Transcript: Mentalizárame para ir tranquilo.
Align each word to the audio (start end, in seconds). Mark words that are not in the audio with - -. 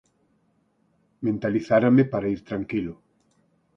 Mentalizárame 1.27 2.03
para 2.11 2.29
ir 2.35 2.41
tranquilo. 2.49 2.93